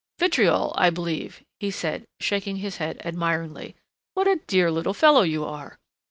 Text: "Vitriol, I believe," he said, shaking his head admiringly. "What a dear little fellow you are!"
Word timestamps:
"Vitriol, 0.17 0.73
I 0.77 0.89
believe," 0.89 1.43
he 1.59 1.69
said, 1.69 2.07
shaking 2.19 2.55
his 2.55 2.77
head 2.77 2.99
admiringly. 3.05 3.75
"What 4.15 4.27
a 4.27 4.37
dear 4.47 4.71
little 4.71 4.95
fellow 4.95 5.21
you 5.21 5.45
are!" 5.45 5.77